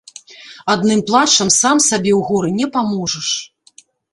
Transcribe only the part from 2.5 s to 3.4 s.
не паможаш.